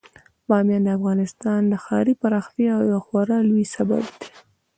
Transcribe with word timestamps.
بامیان 0.47 0.83
د 0.85 0.89
افغانستان 0.97 1.59
د 1.67 1.73
ښاري 1.83 2.13
پراختیا 2.21 2.73
یو 2.91 2.99
خورا 3.07 3.37
لوی 3.49 3.65
سبب 3.75 4.03
دی. 4.17 4.29